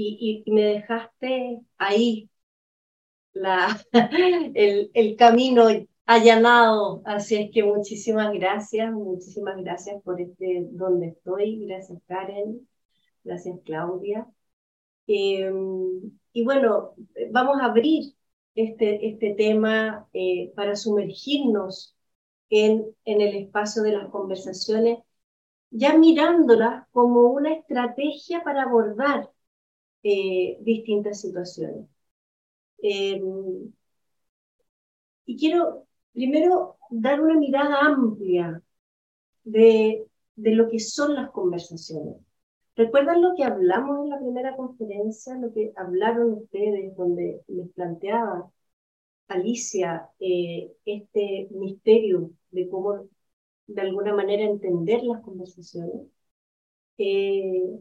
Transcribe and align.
y, 0.00 0.50
me 0.50 0.62
dejaste 0.64 1.60
ahí 1.78 2.30
la, 3.32 3.80
el, 4.54 4.90
el 4.94 5.16
camino 5.16 5.68
allanado. 6.06 7.02
Así 7.04 7.36
es 7.36 7.50
que 7.52 7.62
muchísimas 7.64 8.32
gracias, 8.32 8.92
muchísimas 8.92 9.56
gracias 9.58 10.02
por 10.02 10.20
este 10.20 10.66
donde 10.72 11.08
estoy. 11.08 11.66
Gracias 11.66 12.00
Karen, 12.06 12.68
gracias 13.24 13.58
Claudia. 13.64 14.26
Em, 15.06 16.12
y 16.32 16.44
bueno, 16.44 16.94
vamos 17.30 17.60
a 17.60 17.66
abrir 17.66 18.14
este, 18.54 19.08
este 19.08 19.34
tema 19.34 20.08
eh, 20.12 20.52
para 20.56 20.76
sumergirnos 20.76 21.96
en, 22.50 22.86
en 23.04 23.20
el 23.20 23.36
espacio 23.36 23.82
de 23.82 23.92
las 23.92 24.08
conversaciones, 24.10 24.98
ya 25.70 25.96
mirándolas 25.98 26.86
como 26.92 27.22
una 27.30 27.52
estrategia 27.54 28.42
para 28.44 28.62
abordar 28.64 29.30
eh, 30.02 30.58
distintas 30.60 31.20
situaciones. 31.20 31.86
Em, 32.82 33.72
y 35.26 35.36
quiero 35.36 35.86
primero 36.12 36.76
dar 36.90 37.20
una 37.20 37.38
mirada 37.38 37.80
amplia 37.80 38.62
de, 39.44 40.06
de 40.36 40.50
lo 40.52 40.68
que 40.70 40.80
son 40.80 41.14
las 41.14 41.30
conversaciones. 41.30 42.16
¿Recuerdan 42.76 43.22
lo 43.22 43.34
que 43.36 43.44
hablamos 43.44 44.04
en 44.04 44.10
la 44.10 44.18
primera 44.20 44.56
conferencia, 44.56 45.34
lo 45.36 45.52
que 45.52 45.72
hablaron 45.76 46.34
ustedes, 46.34 46.96
donde 46.96 47.42
les 47.48 47.68
planteaba 47.72 48.50
Alicia 49.28 50.08
eh, 50.20 50.72
este 50.84 51.48
misterio 51.50 52.30
de 52.50 52.68
cómo 52.68 53.08
de 53.66 53.80
alguna 53.82 54.14
manera 54.14 54.44
entender 54.44 55.02
las 55.04 55.22
conversaciones? 55.22 56.08
Eh, 56.98 57.80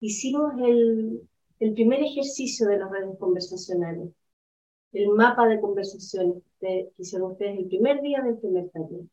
hicimos 0.00 0.54
el, 0.62 1.28
el, 1.60 1.74
primer 1.74 2.02
ejercicio 2.02 2.68
de 2.68 2.78
las 2.78 2.90
redes 2.90 3.18
conversacionales, 3.18 4.10
el 4.92 5.08
mapa 5.10 5.46
de 5.48 5.60
conversaciones 5.60 6.42
que 6.60 6.90
hicieron 6.98 7.32
ustedes 7.32 7.58
el 7.58 7.66
primer 7.68 8.00
día 8.02 8.22
del 8.22 8.38
primer 8.38 8.70
taller. 8.70 9.06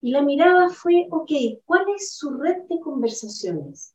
Y 0.00 0.12
la 0.12 0.22
mirada 0.22 0.68
fue, 0.70 1.08
ok, 1.10 1.30
¿cuál 1.64 1.84
es 1.94 2.16
su 2.16 2.30
red 2.38 2.62
de 2.68 2.80
conversaciones? 2.80 3.94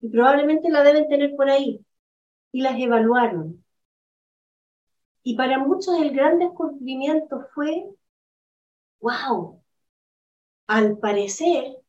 Y 0.00 0.08
probablemente 0.08 0.68
la 0.70 0.82
deben 0.82 1.08
tener 1.08 1.34
por 1.36 1.48
ahí. 1.48 1.84
Y 2.52 2.60
las 2.62 2.78
evaluaron. 2.78 3.64
Y 5.22 5.36
para 5.36 5.58
muchos 5.58 5.98
el 5.98 6.12
gran 6.12 6.38
descubrimiento 6.38 7.46
fue, 7.54 7.86
wow, 9.00 9.62
al 10.66 10.98
parecer, 10.98 11.81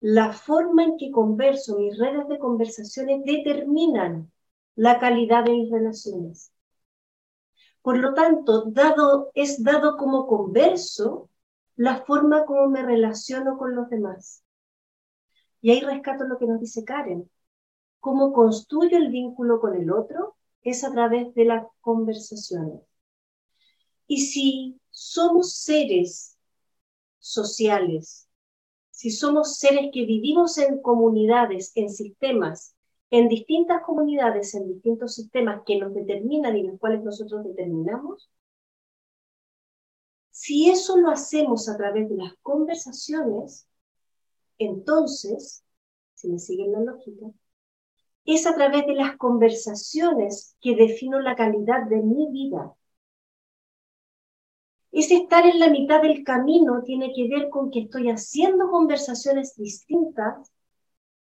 la 0.00 0.32
forma 0.32 0.84
en 0.84 0.96
que 0.96 1.10
converso, 1.10 1.78
mis 1.78 1.98
redes 1.98 2.26
de 2.28 2.38
conversaciones 2.38 3.22
determinan 3.24 4.32
la 4.74 4.98
calidad 4.98 5.44
de 5.44 5.52
mis 5.52 5.70
relaciones. 5.70 6.52
Por 7.82 7.98
lo 7.98 8.14
tanto, 8.14 8.64
dado, 8.70 9.30
es 9.34 9.62
dado 9.62 9.96
como 9.96 10.26
converso 10.26 11.28
la 11.76 12.04
forma 12.04 12.44
como 12.44 12.68
me 12.68 12.82
relaciono 12.82 13.58
con 13.58 13.74
los 13.74 13.88
demás. 13.90 14.42
Y 15.60 15.70
ahí 15.70 15.80
rescato 15.80 16.24
lo 16.24 16.38
que 16.38 16.46
nos 16.46 16.60
dice 16.60 16.84
Karen. 16.84 17.30
Cómo 18.00 18.32
construyo 18.32 18.96
el 18.96 19.10
vínculo 19.10 19.60
con 19.60 19.74
el 19.76 19.90
otro 19.90 20.36
es 20.62 20.84
a 20.84 20.92
través 20.92 21.34
de 21.34 21.44
las 21.44 21.66
conversaciones. 21.80 22.80
Y 24.06 24.22
si 24.26 24.80
somos 24.90 25.54
seres 25.54 26.38
sociales, 27.18 28.29
si 29.00 29.10
somos 29.10 29.56
seres 29.56 29.88
que 29.94 30.04
vivimos 30.04 30.58
en 30.58 30.82
comunidades, 30.82 31.72
en 31.74 31.88
sistemas, 31.88 32.76
en 33.08 33.28
distintas 33.28 33.82
comunidades, 33.82 34.54
en 34.54 34.68
distintos 34.68 35.14
sistemas 35.14 35.62
que 35.64 35.78
nos 35.78 35.94
determinan 35.94 36.54
y 36.54 36.64
los 36.64 36.78
cuales 36.78 37.02
nosotros 37.02 37.42
determinamos, 37.44 38.30
si 40.30 40.68
eso 40.68 40.98
lo 40.98 41.08
hacemos 41.08 41.66
a 41.70 41.78
través 41.78 42.10
de 42.10 42.16
las 42.16 42.34
conversaciones, 42.42 43.66
entonces, 44.58 45.64
si 46.12 46.28
me 46.28 46.38
siguen 46.38 46.72
la 46.72 46.80
lógica, 46.80 47.28
es 48.26 48.46
a 48.46 48.54
través 48.54 48.86
de 48.86 48.96
las 48.96 49.16
conversaciones 49.16 50.56
que 50.60 50.76
defino 50.76 51.20
la 51.20 51.36
calidad 51.36 51.86
de 51.88 52.02
mi 52.02 52.30
vida. 52.30 52.74
Ese 54.92 55.16
estar 55.16 55.46
en 55.46 55.58
la 55.60 55.68
mitad 55.68 56.02
del 56.02 56.24
camino 56.24 56.82
tiene 56.84 57.12
que 57.14 57.28
ver 57.28 57.48
con 57.50 57.70
que 57.70 57.80
estoy 57.80 58.08
haciendo 58.10 58.70
conversaciones 58.70 59.56
distintas 59.56 60.50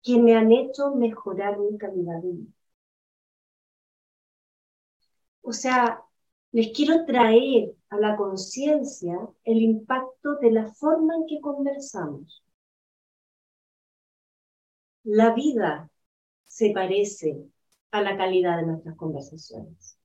que 0.03 0.19
me 0.19 0.35
han 0.35 0.51
hecho 0.51 0.95
mejorar 0.95 1.59
mi 1.59 1.77
calidad 1.77 2.21
de 2.21 2.31
vida. 2.31 2.51
O 5.41 5.53
sea, 5.53 6.01
les 6.51 6.71
quiero 6.75 7.05
traer 7.05 7.75
a 7.89 7.97
la 7.97 8.15
conciencia 8.17 9.15
el 9.43 9.61
impacto 9.61 10.35
de 10.41 10.51
la 10.51 10.67
forma 10.73 11.15
en 11.15 11.25
que 11.27 11.39
conversamos. 11.41 12.43
La 15.05 15.33
vida 15.33 15.89
se 16.45 16.71
parece 16.71 17.45
a 17.91 18.01
la 18.01 18.17
calidad 18.17 18.57
de 18.57 18.65
nuestras 18.67 18.95
conversaciones. 18.97 19.97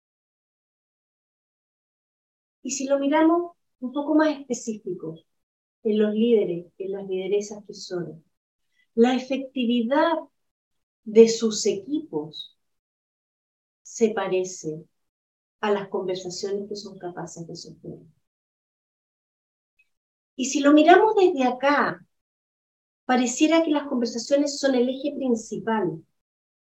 Y 2.69 2.73
si 2.73 2.85
lo 2.85 2.99
miramos 2.99 3.53
un 3.81 3.95
poco 3.95 4.15
más 4.15 4.29
específico, 4.39 5.17
en 5.85 5.99
los 5.99 6.13
líderes, 6.13 6.67
en 6.77 6.93
las 6.93 7.09
lideresas 7.09 7.65
que 7.67 7.73
son, 7.73 8.23
la 8.95 9.15
efectividad 9.15 10.19
de 11.03 11.29
sus 11.31 11.65
equipos 11.65 12.59
se 13.81 14.11
parece 14.11 14.85
a 15.61 15.71
las 15.71 15.89
conversaciones 15.89 16.69
que 16.69 16.77
son 16.77 16.99
capaces 16.99 17.47
de 17.47 17.57
sostener. 17.57 18.07
Y 20.37 20.45
si 20.45 20.61
lo 20.61 20.75
miramos 20.75 21.15
desde 21.17 21.45
acá, 21.45 22.07
pareciera 23.07 23.65
que 23.65 23.71
las 23.71 23.89
conversaciones 23.89 24.59
son 24.59 24.75
el 24.75 24.91
eje 24.91 25.15
principal. 25.17 26.05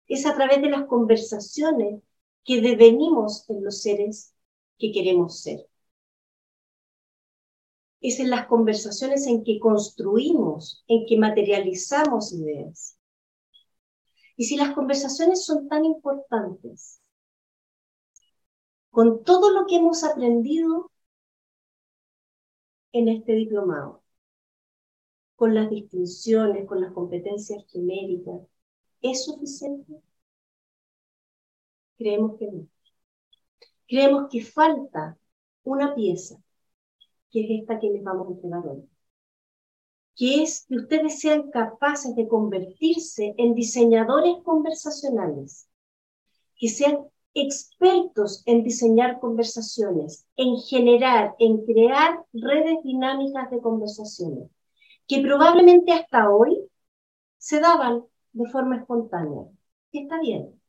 Es 0.08 0.24
a 0.24 0.34
través 0.34 0.62
de 0.62 0.70
las 0.70 0.86
conversaciones 0.86 2.02
que 2.44 2.62
devenimos 2.62 3.44
en 3.50 3.62
los 3.62 3.82
seres 3.82 4.34
que 4.78 4.90
queremos 4.90 5.42
ser. 5.42 5.68
Es 8.02 8.20
en 8.20 8.28
las 8.28 8.46
conversaciones 8.46 9.26
en 9.26 9.44
que 9.44 9.58
construimos, 9.58 10.84
en 10.88 11.06
que 11.06 11.16
materializamos 11.16 12.32
ideas. 12.32 12.98
Y 14.36 14.44
si 14.44 14.56
las 14.56 14.74
conversaciones 14.74 15.44
son 15.44 15.68
tan 15.68 15.84
importantes, 15.84 17.00
con 18.90 19.24
todo 19.24 19.50
lo 19.50 19.66
que 19.66 19.76
hemos 19.76 20.04
aprendido 20.04 20.90
en 22.92 23.08
este 23.08 23.32
diplomado, 23.32 24.02
con 25.36 25.54
las 25.54 25.70
distinciones, 25.70 26.66
con 26.66 26.80
las 26.80 26.92
competencias 26.92 27.64
genéricas, 27.72 28.40
¿es 29.00 29.24
suficiente? 29.24 30.00
Creemos 31.96 32.38
que 32.38 32.46
no. 32.46 32.66
Creemos 33.88 34.28
que 34.30 34.44
falta 34.44 35.16
una 35.64 35.94
pieza, 35.94 36.36
que 37.32 37.40
es 37.40 37.62
esta 37.62 37.80
que 37.80 37.90
les 37.90 38.04
vamos 38.04 38.28
a 38.28 38.30
entregar 38.32 38.66
hoy, 38.66 38.88
que 40.14 40.42
es 40.42 40.66
que 40.68 40.76
ustedes 40.76 41.20
sean 41.20 41.50
capaces 41.50 42.14
de 42.14 42.28
convertirse 42.28 43.34
en 43.38 43.54
diseñadores 43.54 44.36
conversacionales, 44.44 45.68
que 46.56 46.68
sean 46.68 46.98
expertos 47.34 48.42
en 48.44 48.62
diseñar 48.62 49.18
conversaciones, 49.18 50.26
en 50.36 50.58
generar, 50.58 51.34
en 51.38 51.64
crear 51.64 52.22
redes 52.32 52.82
dinámicas 52.84 53.50
de 53.50 53.60
conversaciones, 53.60 54.50
que 55.08 55.22
probablemente 55.22 55.92
hasta 55.92 56.30
hoy 56.30 56.68
se 57.38 57.60
daban 57.60 58.04
de 58.32 58.50
forma 58.50 58.76
espontánea. 58.76 59.44
Y 59.90 60.02
está 60.02 60.20
bien. 60.20 60.60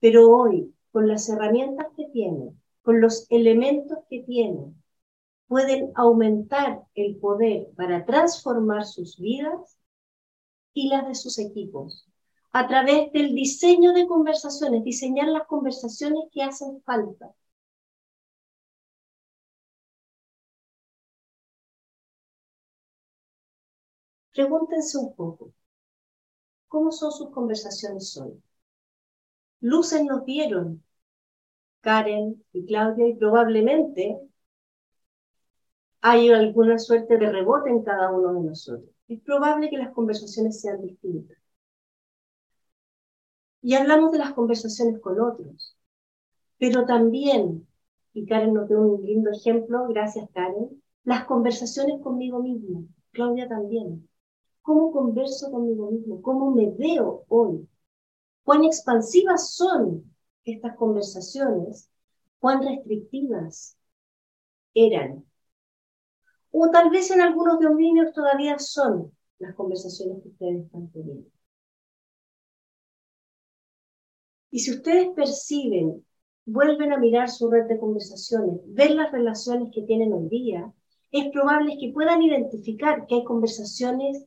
Pero 0.00 0.28
hoy, 0.30 0.74
con 0.90 1.08
las 1.08 1.28
herramientas 1.28 1.86
que 1.96 2.06
tienen, 2.12 2.60
con 2.82 3.00
los 3.00 3.26
elementos 3.30 3.98
que 4.10 4.22
tienen, 4.24 4.75
pueden 5.48 5.92
aumentar 5.94 6.82
el 6.94 7.16
poder 7.16 7.68
para 7.76 8.04
transformar 8.04 8.84
sus 8.84 9.18
vidas 9.18 9.78
y 10.74 10.88
las 10.88 11.06
de 11.08 11.14
sus 11.14 11.38
equipos 11.38 12.06
a 12.52 12.66
través 12.68 13.12
del 13.12 13.34
diseño 13.34 13.92
de 13.92 14.06
conversaciones, 14.06 14.82
diseñar 14.84 15.28
las 15.28 15.46
conversaciones 15.46 16.24
que 16.32 16.42
hacen 16.42 16.82
falta. 16.82 17.34
Pregúntense 24.32 24.98
un 24.98 25.14
poco, 25.16 25.52
¿cómo 26.68 26.92
son 26.92 27.10
sus 27.10 27.30
conversaciones 27.30 28.16
hoy? 28.16 28.40
Luces 29.60 30.02
nos 30.04 30.24
vieron, 30.24 30.82
Karen 31.80 32.44
y 32.52 32.66
Claudia, 32.66 33.08
y 33.08 33.14
probablemente 33.16 34.18
hay 36.00 36.30
alguna 36.30 36.78
suerte 36.78 37.18
de 37.18 37.30
rebote 37.30 37.70
en 37.70 37.82
cada 37.82 38.10
uno 38.12 38.32
de 38.34 38.48
nosotros. 38.48 38.90
Es 39.08 39.20
probable 39.20 39.70
que 39.70 39.78
las 39.78 39.92
conversaciones 39.92 40.60
sean 40.60 40.82
distintas. 40.82 41.38
Y 43.62 43.74
hablamos 43.74 44.12
de 44.12 44.18
las 44.18 44.32
conversaciones 44.32 45.00
con 45.00 45.20
otros, 45.20 45.76
pero 46.58 46.86
también, 46.86 47.66
y 48.14 48.26
Karen 48.26 48.54
nos 48.54 48.68
dio 48.68 48.80
un 48.80 49.04
lindo 49.04 49.30
ejemplo, 49.30 49.86
gracias 49.88 50.28
Karen, 50.32 50.82
las 51.04 51.24
conversaciones 51.24 52.00
conmigo 52.00 52.40
misma, 52.42 52.82
Claudia 53.12 53.48
también. 53.48 54.08
¿Cómo 54.62 54.90
converso 54.92 55.50
conmigo 55.50 55.90
mismo? 55.90 56.22
¿Cómo 56.22 56.50
me 56.50 56.70
veo 56.70 57.24
hoy? 57.28 57.68
¿Cuán 58.44 58.64
expansivas 58.64 59.54
son 59.54 60.12
estas 60.44 60.76
conversaciones? 60.76 61.88
¿Cuán 62.38 62.62
restrictivas 62.62 63.76
eran? 64.74 65.24
O 66.58 66.70
tal 66.70 66.88
vez 66.88 67.10
en 67.10 67.20
algunos 67.20 67.60
dominios 67.60 68.14
todavía 68.14 68.58
son 68.58 69.12
las 69.38 69.54
conversaciones 69.54 70.22
que 70.22 70.30
ustedes 70.30 70.64
están 70.64 70.90
teniendo. 70.90 71.28
Y 74.50 74.60
si 74.60 74.70
ustedes 74.70 75.08
perciben, 75.14 76.06
vuelven 76.46 76.94
a 76.94 76.98
mirar 76.98 77.28
su 77.28 77.50
red 77.50 77.66
de 77.66 77.78
conversaciones, 77.78 78.58
ven 78.68 78.96
las 78.96 79.12
relaciones 79.12 79.70
que 79.70 79.82
tienen 79.82 80.14
hoy 80.14 80.30
día, 80.30 80.72
es 81.10 81.30
probable 81.30 81.76
que 81.78 81.92
puedan 81.92 82.22
identificar 82.22 83.06
que 83.06 83.16
hay 83.16 83.24
conversaciones 83.24 84.24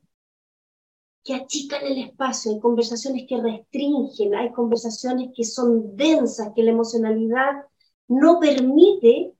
que 1.24 1.34
achican 1.34 1.84
el 1.84 1.98
espacio, 1.98 2.52
hay 2.52 2.60
conversaciones 2.60 3.24
que 3.28 3.42
restringen, 3.42 4.34
hay 4.36 4.52
conversaciones 4.52 5.30
que 5.34 5.42
son 5.42 5.96
densas, 5.96 6.52
que 6.54 6.62
la 6.62 6.70
emocionalidad 6.70 7.64
no 8.06 8.38
permite 8.38 9.34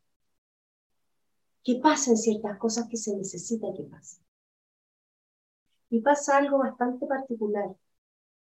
que 1.63 1.77
pasen 1.77 2.17
ciertas 2.17 2.59
cosas 2.59 2.89
que 2.89 2.97
se 2.97 3.17
necesita 3.17 3.69
que 3.77 3.85
pasen. 3.85 4.25
Y 5.91 6.01
pasa 6.01 6.39
algo 6.39 6.59
bastante 6.59 7.07
particular, 7.07 7.75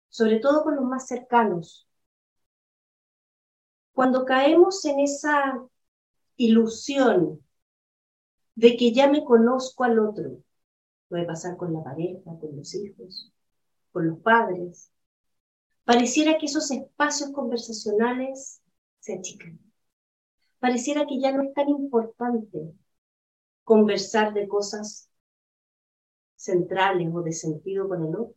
sobre 0.09 0.41
todo 0.41 0.63
con 0.63 0.77
los 0.77 0.85
más 0.85 1.07
cercanos. 1.07 1.89
Cuando 3.93 4.25
caemos 4.25 4.85
en 4.85 5.01
esa 5.01 5.61
ilusión 6.37 7.43
de 8.55 8.77
que 8.77 8.93
ya 8.93 9.11
me 9.11 9.25
conozco 9.25 9.85
al 9.85 9.99
otro, 9.99 10.43
puede 11.09 11.25
pasar 11.25 11.57
con 11.57 11.73
la 11.73 11.83
pareja, 11.83 12.39
con 12.39 12.57
los 12.57 12.75
hijos, 12.75 13.33
con 13.93 14.09
los 14.09 14.19
padres, 14.21 14.91
pareciera 15.85 16.39
que 16.39 16.47
esos 16.47 16.71
espacios 16.71 17.33
conversacionales 17.33 18.63
se 19.01 19.15
achican. 19.15 19.59
Pareciera 20.61 21.07
que 21.07 21.19
ya 21.19 21.33
no 21.33 21.43
es 21.43 21.55
tan 21.55 21.69
importante 21.69 22.73
conversar 23.71 24.35
de 24.35 24.49
cosas 24.49 25.09
centrales 26.35 27.09
o 27.15 27.23
de 27.23 27.31
sentido 27.33 27.89
con 27.89 28.05
el 28.05 28.17
otro. 28.17 28.35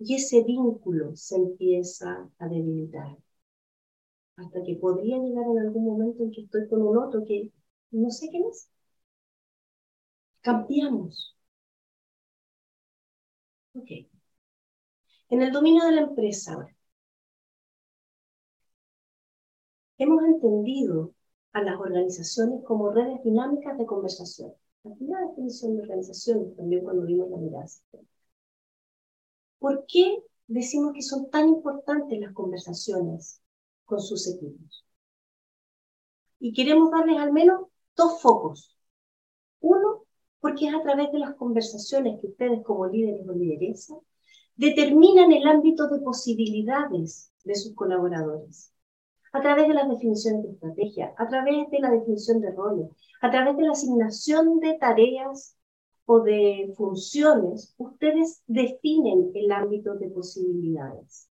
Y 0.00 0.16
ese 0.16 0.42
vínculo 0.42 1.14
se 1.14 1.36
empieza 1.36 2.28
a 2.40 2.48
debilitar. 2.48 3.16
Hasta 4.36 4.62
que 4.62 4.76
podría 4.76 5.18
llegar 5.18 5.44
en 5.50 5.58
algún 5.58 5.84
momento 5.84 6.22
en 6.22 6.30
que 6.30 6.40
estoy 6.40 6.66
con 6.68 6.80
un 6.80 6.96
otro 6.96 7.24
que 7.26 7.52
no 7.90 8.10
sé 8.10 8.30
quién 8.30 8.44
es. 8.50 8.70
Cambiamos. 10.42 11.36
Ok. 13.74 13.90
En 15.30 15.40
el 15.40 15.52
dominio 15.52 15.86
de 15.86 15.92
la 15.92 16.02
empresa 16.02 16.52
ahora. 16.52 16.76
Hemos 19.96 20.24
entendido 20.24 21.14
a 21.52 21.62
las 21.62 21.78
organizaciones 21.80 22.62
como 22.64 22.90
redes 22.90 23.22
dinámicas 23.24 23.76
de 23.78 23.86
conversación. 23.86 24.52
La 24.84 24.94
primera 24.94 25.26
definición 25.26 25.76
de 25.76 25.82
organización 25.82 26.54
también 26.56 26.84
cuando 26.84 27.06
vimos 27.06 27.30
la 27.30 27.36
mirada. 27.36 27.66
¿Por 29.58 29.84
qué 29.86 30.22
decimos 30.46 30.92
que 30.94 31.02
son 31.02 31.30
tan 31.30 31.48
importantes 31.48 32.20
las 32.20 32.32
conversaciones 32.32 33.40
con 33.84 34.00
sus 34.00 34.28
equipos? 34.28 34.84
Y 36.38 36.52
queremos 36.52 36.90
darles 36.90 37.18
al 37.18 37.32
menos 37.32 37.66
dos 37.96 38.20
focos. 38.22 38.76
Uno, 39.60 40.04
porque 40.40 40.68
es 40.68 40.74
a 40.74 40.82
través 40.82 41.10
de 41.10 41.18
las 41.18 41.34
conversaciones 41.34 42.20
que 42.20 42.28
ustedes 42.28 42.62
como 42.62 42.86
líderes 42.86 43.28
o 43.28 43.32
lideresas 43.32 43.98
determinan 44.54 45.32
el 45.32 45.46
ámbito 45.46 45.88
de 45.88 46.00
posibilidades 46.00 47.32
de 47.44 47.54
sus 47.56 47.74
colaboradores 47.74 48.72
a 49.38 49.40
través 49.40 49.68
de 49.68 49.74
las 49.74 49.88
definiciones 49.88 50.42
de 50.42 50.50
estrategia, 50.50 51.14
a 51.16 51.28
través 51.28 51.70
de 51.70 51.78
la 51.78 51.90
definición 51.92 52.40
de 52.40 52.50
roles, 52.50 52.90
a 53.22 53.30
través 53.30 53.56
de 53.56 53.62
la 53.62 53.72
asignación 53.72 54.58
de 54.58 54.76
tareas 54.78 55.56
o 56.06 56.20
de 56.20 56.74
funciones, 56.76 57.72
ustedes 57.78 58.42
definen 58.48 59.30
el 59.34 59.52
ámbito 59.52 59.94
de 59.94 60.08
posibilidades. 60.10 61.30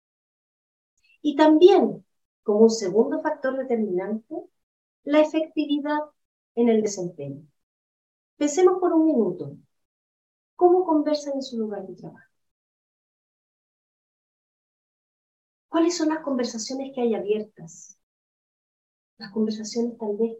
Y 1.20 1.34
también, 1.34 2.04
como 2.44 2.60
un 2.60 2.70
segundo 2.70 3.20
factor 3.20 3.58
determinante, 3.58 4.36
la 5.02 5.20
efectividad 5.20 5.98
en 6.54 6.68
el 6.68 6.82
desempeño. 6.82 7.44
Pensemos 8.36 8.78
por 8.78 8.92
un 8.92 9.06
minuto, 9.06 9.56
¿cómo 10.54 10.84
conversan 10.84 11.34
en 11.34 11.42
su 11.42 11.58
lugar 11.58 11.86
de 11.86 11.94
trabajo? 11.96 12.30
¿Cuáles 15.68 15.96
son 15.96 16.08
las 16.08 16.24
conversaciones 16.24 16.92
que 16.94 17.02
hay 17.02 17.14
abiertas? 17.14 17.95
Las 19.18 19.32
conversaciones 19.32 19.98
tal 19.98 20.16
vez 20.16 20.38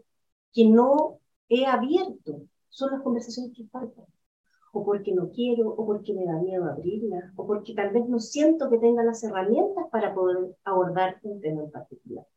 que 0.53 0.65
no 0.69 1.19
he 1.49 1.65
abierto 1.65 2.47
son 2.69 2.91
las 2.91 3.01
conversaciones 3.01 3.55
que 3.55 3.65
faltan. 3.67 4.05
O 4.73 4.85
porque 4.85 5.13
no 5.13 5.29
quiero, 5.31 5.69
o 5.69 5.85
porque 5.85 6.13
me 6.13 6.25
da 6.25 6.33
miedo 6.33 6.65
abrirlas, 6.65 7.31
o 7.35 7.47
porque 7.47 7.73
tal 7.73 7.91
vez 7.91 8.07
no 8.07 8.19
siento 8.19 8.69
que 8.69 8.77
tenga 8.77 9.03
las 9.03 9.23
herramientas 9.23 9.85
para 9.91 10.13
poder 10.13 10.55
abordar 10.63 11.19
un 11.23 11.41
tema 11.41 11.63
en 11.63 11.71
particular. 11.71 12.27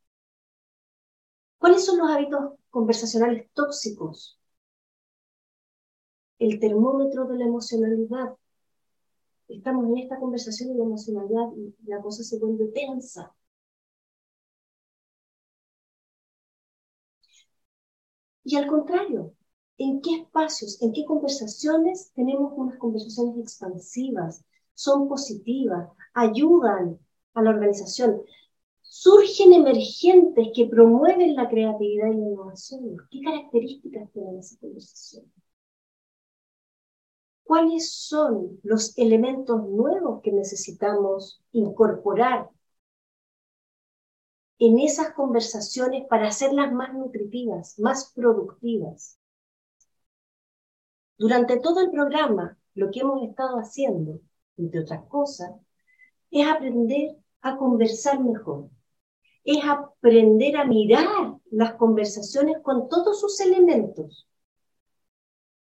¿Cuáles 1.58 1.84
son 1.84 1.98
los 1.98 2.10
hábitos 2.10 2.54
conversacionales 2.70 3.50
tóxicos? 3.52 4.38
El 6.38 6.58
termómetro 6.58 7.26
de 7.26 7.36
la 7.36 7.44
emocionalidad, 7.44 8.34
estamos 9.48 9.86
en 9.88 9.98
esta 9.98 10.19
conversación 10.19 10.75
de 10.75 10.82
emocionalidad 10.82 11.52
y 11.54 11.75
la 11.86 12.00
cosa 12.00 12.22
se 12.22 12.38
vuelve 12.38 12.69
tensa. 12.69 13.34
Y 18.50 18.56
al 18.56 18.67
contrario, 18.67 19.32
¿en 19.79 20.00
qué 20.00 20.23
espacios, 20.23 20.82
en 20.82 20.93
qué 20.93 21.05
conversaciones 21.05 22.11
tenemos 22.17 22.52
unas 22.56 22.79
conversaciones 22.79 23.38
expansivas, 23.38 24.44
son 24.75 25.08
positivas, 25.08 25.88
ayudan 26.14 26.99
a 27.35 27.43
la 27.43 27.50
organización? 27.50 28.22
Surgen 28.82 29.53
emergentes 29.53 30.48
que 30.53 30.67
promueven 30.67 31.36
la 31.36 31.48
creatividad 31.48 32.08
y 32.08 32.17
la 32.17 32.24
innovación. 32.24 32.96
¿Qué 33.08 33.20
características 33.20 34.10
tienen 34.10 34.41
esas 34.41 34.58
conversaciones? 34.58 35.31
cuáles 37.44 37.93
son 37.93 38.60
los 38.65 38.96
elementos 38.98 39.60
nuevos 39.69 40.22
que 40.22 40.31
necesitamos 40.32 41.41
incorporar 41.53 42.48
en 44.60 44.79
esas 44.79 45.12
conversaciones 45.14 46.06
para 46.06 46.29
hacerlas 46.29 46.72
más 46.72 46.94
nutritivas, 46.94 47.76
más 47.81 48.12
productivas. 48.14 49.19
Durante 51.19 51.58
todo 51.58 51.81
el 51.81 51.90
programa, 51.90 52.56
lo 52.74 52.93
que 52.93 53.00
hemos 53.00 53.29
estado 53.29 53.56
haciendo, 53.56 54.20
entre 54.56 54.81
otras 54.82 55.05
cosas, 55.08 55.50
es 56.31 56.46
aprender 56.46 57.17
a 57.43 57.56
conversar 57.56 58.22
mejor, 58.22 58.70
es 59.43 59.58
aprender 59.64 60.56
a 60.56 60.64
mirar 60.64 61.34
las 61.50 61.74
conversaciones 61.74 62.58
con 62.62 62.88
todos 62.88 63.20
sus 63.20 63.40
elementos. 63.40 64.29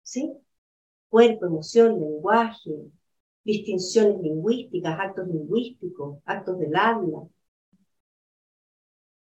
¿Sí? 0.03 0.33
cuerpo, 1.09 1.47
emoción, 1.47 1.99
lenguaje, 1.99 2.71
distinciones 3.45 4.21
lingüísticas, 4.21 4.99
actos 5.01 5.29
lingüísticos, 5.29 6.19
actos 6.27 6.59
del 6.59 6.77
habla. 6.77 7.23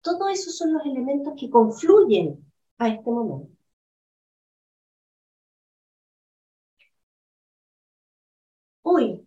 Todos 0.04 0.30
esos 0.32 0.56
son 0.56 0.72
los 0.74 0.86
elementos 0.86 1.34
que 1.36 1.50
confluyen 1.50 2.46
a 2.78 2.90
este 2.90 3.10
momento. 3.10 3.58
Hoy 8.84 9.26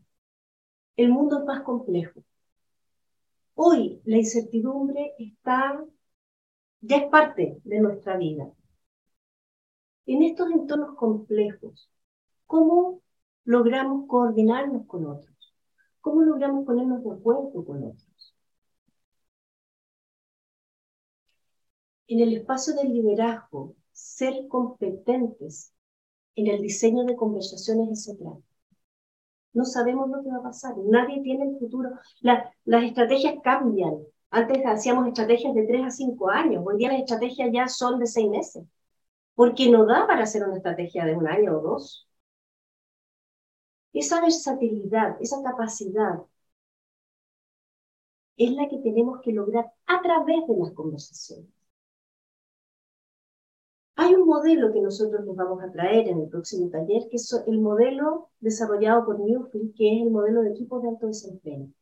el 0.96 1.10
mundo 1.10 1.38
es 1.38 1.44
más 1.46 1.62
complejo. 1.62 2.22
Hoy 3.56 4.00
la 4.04 4.18
incertidumbre 4.18 5.14
está, 5.18 5.84
ya 6.80 6.96
es 6.98 7.10
parte 7.10 7.60
de 7.64 7.80
nuestra 7.80 8.16
vida. 8.16 8.50
En 10.06 10.22
estos 10.22 10.50
entornos 10.52 10.96
complejos, 10.96 11.90
¿Cómo 12.46 13.02
logramos 13.44 14.06
coordinarnos 14.08 14.86
con 14.86 15.06
otros? 15.06 15.54
¿Cómo 16.00 16.22
logramos 16.22 16.66
ponernos 16.66 17.04
de 17.04 17.12
acuerdo 17.12 17.52
con 17.64 17.84
otros? 17.84 18.15
En 22.08 22.20
el 22.20 22.34
espacio 22.36 22.74
del 22.74 22.92
liderazgo, 22.92 23.74
ser 23.92 24.48
competentes 24.48 25.72
en 26.36 26.48
el 26.48 26.62
diseño 26.62 27.04
de 27.04 27.16
conversaciones 27.16 27.90
es 27.90 28.04
central. 28.04 28.42
No 29.54 29.64
sabemos 29.64 30.08
lo 30.10 30.22
que 30.22 30.30
va 30.30 30.36
a 30.38 30.42
pasar. 30.42 30.76
Nadie 30.78 31.20
tiene 31.22 31.44
el 31.46 31.58
futuro. 31.58 31.90
las 32.20 32.84
estrategias 32.84 33.36
cambian. 33.42 33.98
Antes 34.30 34.58
hacíamos 34.66 35.08
estrategias 35.08 35.54
de 35.54 35.66
tres 35.66 35.84
a 35.84 35.90
cinco 35.90 36.30
años. 36.30 36.62
Hoy 36.66 36.76
día 36.78 36.92
las 36.92 37.00
estrategias 37.00 37.50
ya 37.52 37.68
son 37.68 37.98
de 37.98 38.06
seis 38.06 38.28
meses. 38.28 38.64
Porque 39.34 39.70
no 39.70 39.86
da 39.86 40.06
para 40.06 40.24
hacer 40.24 40.44
una 40.44 40.56
estrategia 40.56 41.04
de 41.06 41.16
un 41.16 41.26
año 41.28 41.58
o 41.58 41.60
dos. 41.62 42.06
Esa 43.92 44.20
versatilidad, 44.20 45.16
esa 45.20 45.42
capacidad, 45.42 46.20
es 48.38 48.50
la 48.52 48.66
que 48.68 48.78
tenemos 48.78 49.20
que 49.22 49.32
lograr 49.32 49.72
a 49.86 50.00
través 50.02 50.46
de 50.46 50.56
las 50.56 50.72
conversaciones. 50.72 51.55
Hay 53.96 54.14
un 54.14 54.26
modelo 54.26 54.72
que 54.72 54.80
nosotros 54.80 55.24
les 55.26 55.34
vamos 55.36 55.62
a 55.62 55.72
traer 55.72 56.08
en 56.08 56.20
el 56.20 56.28
próximo 56.28 56.70
taller, 56.70 57.08
que 57.10 57.16
es 57.16 57.32
el 57.46 57.60
modelo 57.60 58.28
desarrollado 58.40 59.04
por 59.06 59.18
Newfield, 59.18 59.74
que 59.74 59.96
es 59.96 60.02
el 60.02 60.10
modelo 60.10 60.42
de 60.42 60.50
equipos 60.50 60.82
de 60.82 60.88
alto 60.90 61.06
desempeño. 61.06 61.72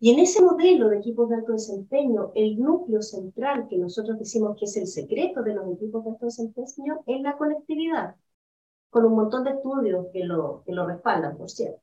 Y 0.00 0.10
en 0.12 0.18
ese 0.18 0.42
modelo 0.42 0.88
de 0.88 0.98
equipos 0.98 1.28
de 1.28 1.36
alto 1.36 1.52
desempeño, 1.52 2.32
el 2.34 2.58
núcleo 2.58 3.02
central 3.02 3.68
que 3.68 3.78
nosotros 3.78 4.18
decimos 4.18 4.56
que 4.58 4.64
es 4.64 4.76
el 4.76 4.86
secreto 4.88 5.42
de 5.42 5.54
los 5.54 5.70
equipos 5.74 6.04
de 6.04 6.10
alto 6.10 6.26
desempeño 6.26 7.04
es 7.06 7.20
la 7.22 7.36
conectividad, 7.36 8.16
con 8.90 9.04
un 9.04 9.14
montón 9.14 9.44
de 9.44 9.50
estudios 9.52 10.06
que 10.12 10.24
lo, 10.24 10.62
que 10.66 10.74
respaldan, 10.74 11.36
por 11.36 11.50
cierto. 11.50 11.80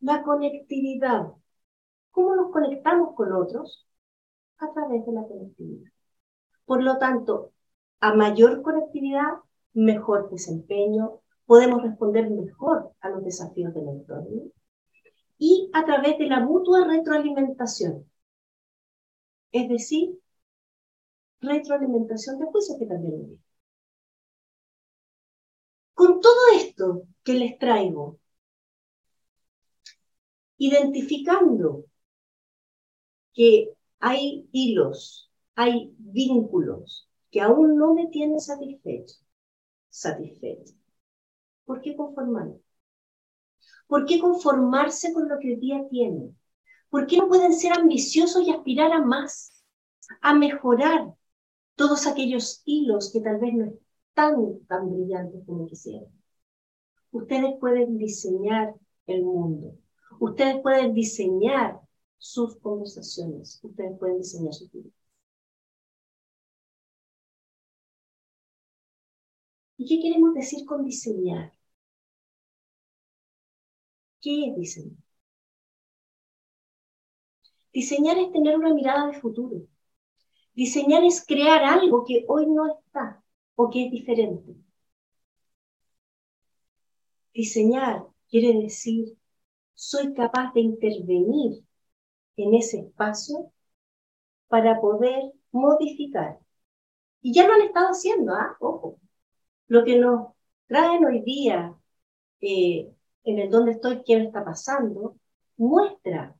La 0.00 0.22
conectividad. 0.22 1.28
¿Cómo 2.10 2.34
nos 2.34 2.50
conectamos 2.52 3.14
con 3.14 3.32
otros? 3.32 3.86
A 4.58 4.72
través 4.72 5.06
de 5.06 5.12
la 5.12 5.22
conectividad. 5.24 5.90
Por 6.66 6.82
lo 6.82 6.98
tanto, 6.98 7.52
a 8.00 8.14
mayor 8.14 8.62
conectividad, 8.62 9.38
mejor 9.72 10.30
desempeño, 10.30 11.20
podemos 11.46 11.82
responder 11.82 12.30
mejor 12.30 12.92
a 13.00 13.08
los 13.10 13.24
desafíos 13.24 13.74
del 13.74 13.88
entorno 13.88 14.42
y 15.38 15.70
a 15.72 15.84
través 15.84 16.18
de 16.18 16.26
la 16.26 16.40
mutua 16.40 16.84
retroalimentación. 16.86 18.08
Es 19.52 19.68
decir, 19.68 20.18
retroalimentación 21.40 22.38
de 22.38 22.46
juicios 22.46 22.78
que 22.78 22.86
también 22.86 23.18
lo 23.18 23.38
Con 25.94 26.20
todo 26.20 26.40
esto 26.54 27.02
que 27.24 27.34
les 27.34 27.58
traigo, 27.58 28.18
identificando 30.58 31.84
que 33.32 33.72
hay 34.00 34.48
hilos, 34.52 35.30
hay 35.54 35.94
vínculos 35.98 37.07
que 37.30 37.40
aún 37.40 37.76
no 37.76 37.94
me 37.94 38.06
tiene 38.08 38.40
satisfecho, 38.40 39.16
satisfecho. 39.88 40.74
¿Por 41.64 41.80
qué 41.80 41.96
conformarme? 41.96 42.60
¿Por 43.86 44.04
qué 44.06 44.18
conformarse 44.20 45.12
con 45.12 45.28
lo 45.28 45.38
que 45.38 45.54
el 45.54 45.60
día 45.60 45.86
tiene? 45.90 46.34
¿Por 46.90 47.06
qué 47.06 47.18
no 47.18 47.28
pueden 47.28 47.52
ser 47.52 47.72
ambiciosos 47.72 48.46
y 48.46 48.50
aspirar 48.50 48.92
a 48.92 49.00
más, 49.00 49.62
a 50.22 50.34
mejorar 50.34 51.12
todos 51.74 52.06
aquellos 52.06 52.62
hilos 52.64 53.10
que 53.12 53.20
tal 53.20 53.38
vez 53.38 53.54
no 53.54 53.64
están 53.66 54.58
tan 54.66 54.90
brillantes 54.90 55.44
como 55.46 55.66
quisieran? 55.66 56.08
Ustedes 57.10 57.54
pueden 57.60 57.98
diseñar 57.98 58.74
el 59.06 59.22
mundo, 59.22 59.74
ustedes 60.20 60.60
pueden 60.62 60.94
diseñar 60.94 61.80
sus 62.18 62.56
conversaciones, 62.56 63.60
ustedes 63.62 63.98
pueden 63.98 64.18
diseñar 64.18 64.52
su 64.52 64.68
vida. 64.68 64.90
¿Y 69.78 69.86
qué 69.88 69.98
queremos 70.02 70.34
decir 70.34 70.66
con 70.66 70.84
diseñar? 70.84 71.52
¿Qué 74.20 74.46
es 74.48 74.56
diseñar? 74.56 74.98
Diseñar 77.72 78.18
es 78.18 78.30
tener 78.30 78.56
una 78.58 78.74
mirada 78.74 79.06
de 79.06 79.18
futuro. 79.18 79.62
Diseñar 80.54 81.04
es 81.04 81.24
crear 81.26 81.64
algo 81.64 82.04
que 82.06 82.24
hoy 82.28 82.46
no 82.46 82.66
está 82.78 83.22
o 83.56 83.70
que 83.70 83.86
es 83.86 83.90
diferente. 83.90 84.54
Diseñar 87.32 88.06
quiere 88.28 88.52
decir, 88.60 89.16
soy 89.74 90.12
capaz 90.14 90.52
de 90.54 90.60
intervenir 90.60 91.64
en 92.36 92.54
ese 92.54 92.80
espacio 92.80 93.52
para 94.48 94.80
poder 94.80 95.32
modificar. 95.52 96.38
Y 97.22 97.32
ya 97.34 97.46
lo 97.46 97.54
han 97.54 97.62
estado 97.62 97.88
haciendo, 97.88 98.34
¿ah? 98.34 98.56
Ojo. 98.60 98.98
Lo 99.68 99.84
que 99.84 99.98
nos 99.98 100.28
traen 100.66 101.04
hoy 101.04 101.22
día 101.22 101.74
eh, 102.40 102.90
en 103.24 103.38
el 103.38 103.50
dónde 103.50 103.72
estoy, 103.72 104.02
qué 104.04 104.22
está 104.22 104.44
pasando, 104.44 105.16
muestra 105.56 106.36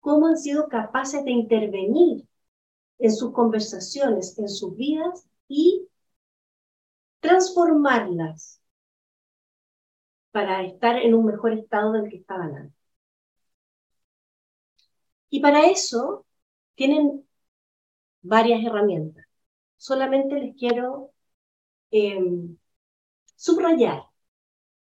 cómo 0.00 0.26
han 0.28 0.38
sido 0.38 0.68
capaces 0.68 1.24
de 1.24 1.30
intervenir 1.32 2.26
en 2.98 3.12
sus 3.14 3.32
conversaciones, 3.32 4.38
en 4.38 4.48
sus 4.48 4.76
vidas 4.76 5.26
y 5.48 5.88
transformarlas 7.20 8.60
para 10.32 10.64
estar 10.64 10.96
en 10.96 11.14
un 11.14 11.26
mejor 11.26 11.52
estado 11.52 11.92
del 11.92 12.10
que 12.10 12.16
estaban 12.18 12.54
antes. 12.54 12.80
Y 15.30 15.40
para 15.40 15.66
eso 15.66 16.26
tienen 16.74 17.24
varias 18.22 18.64
herramientas. 18.64 19.26
Solamente 19.76 20.34
les 20.36 20.56
quiero 20.56 21.09
Em, 21.90 22.56
subrayar 23.36 24.04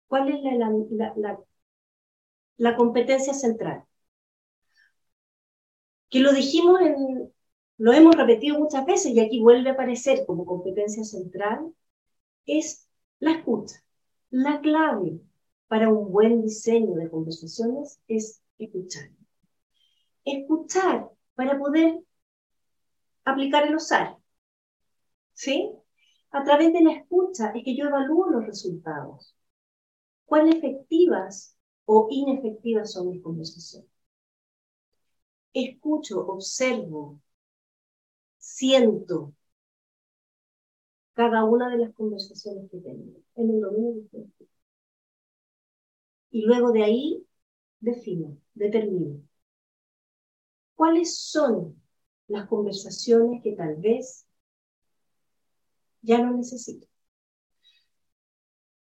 cuál 0.07 0.29
es 0.31 0.41
la, 0.43 1.39
la, 2.59 2.77
competencia 2.77 3.35
central. 3.35 3.85
Que 6.11 6.21
lo 6.21 6.33
dijimos 6.33 6.81
en, 6.83 7.33
lo 7.79 7.93
hemos 7.93 8.15
repetido 8.17 8.59
muchas 8.59 8.85
veces 8.87 9.13
y 9.13 9.21
aquí 9.21 9.41
vuelve 9.41 9.71
a 9.71 9.73
aparecer 9.73 10.25
como 10.27 10.45
competencia 10.47 11.05
central, 11.05 11.73
es 12.47 12.89
la 13.19 13.33
escucha. 13.33 13.83
La 14.31 14.61
clave 14.61 15.21
para 15.69 15.89
un 15.89 16.13
buen 16.13 16.43
diseño 16.43 16.95
de 16.97 17.11
conversaciones 17.11 18.01
es 18.09 18.43
escuchar. 18.59 19.11
Escuchar 20.25 21.11
para 21.35 21.59
poder 21.59 22.01
aplicar 23.25 23.67
el 23.67 23.77
usar. 23.77 24.17
¿Sí? 25.33 25.73
A 26.33 26.43
través 26.45 26.73
de 26.73 26.83
la 26.83 26.93
escucha 26.95 27.53
es 27.55 27.65
que 27.65 27.77
yo 27.77 27.87
evalúo 27.87 28.29
los 28.29 28.45
resultados. 28.45 29.37
¿Cuán 30.27 30.49
efectivas 30.49 31.57
o 31.87 32.09
inefectivas 32.11 32.93
son 32.93 33.11
mis 33.11 33.23
conversaciones? 33.23 33.89
Escucho, 35.55 36.21
observo, 36.27 37.19
siento 38.39 39.33
cada 41.15 41.45
una 41.45 41.71
de 41.71 41.79
las 41.79 41.95
conversaciones 41.95 42.71
que 42.71 42.77
tengo 42.79 43.19
en 43.37 43.49
el 43.51 43.61
dominio 43.63 44.03
Y 46.33 46.43
luego 46.43 46.73
de 46.73 46.83
ahí 46.83 47.25
defino, 47.81 48.37
determino. 48.55 49.23
¿Cuáles 50.75 51.17
son 51.17 51.81
las 52.29 52.47
conversaciones 52.47 53.43
que 53.43 53.53
tal 53.53 53.77
vez 53.77 54.27
ya 56.03 56.19
no 56.19 56.37
necesito. 56.37 56.87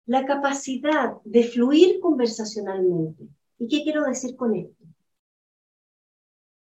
La 0.06 0.24
capacidad 0.26 1.14
de 1.24 1.42
fluir 1.44 1.98
conversacionalmente. 2.00 3.28
¿Y 3.58 3.68
qué 3.68 3.82
quiero 3.82 4.04
decir 4.04 4.36
con 4.36 4.54
esto? 4.54 4.84